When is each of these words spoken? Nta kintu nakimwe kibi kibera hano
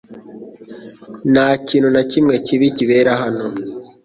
Nta 1.31 1.47
kintu 1.67 1.87
nakimwe 1.95 2.35
kibi 2.45 2.67
kibera 2.77 3.11
hano 3.21 3.45